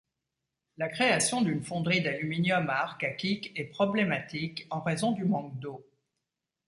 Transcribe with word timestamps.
La 0.77 0.89
création 0.89 1.43
d'une 1.43 1.61
fonderie 1.63 2.01
d'aluminium 2.01 2.67
à 2.71 2.81
Arkakyk 2.85 3.51
est 3.55 3.65
problématique, 3.65 4.65
en 4.71 4.79
raison 4.81 5.11
du 5.11 5.25
manque 5.25 5.59
d'eau. 5.59 5.85